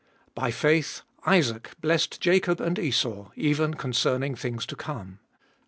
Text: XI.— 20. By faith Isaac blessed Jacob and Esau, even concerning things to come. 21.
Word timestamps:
XI.— 0.01 0.31
20. 0.33 0.33
By 0.33 0.49
faith 0.51 1.01
Isaac 1.27 1.71
blessed 1.79 2.19
Jacob 2.19 2.59
and 2.59 2.79
Esau, 2.79 3.29
even 3.35 3.75
concerning 3.75 4.33
things 4.35 4.65
to 4.65 4.75
come. 4.75 5.19
21. 5.19 5.19